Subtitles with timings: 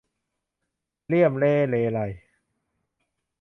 [1.07, 1.99] เรี่ยมเร้เรไร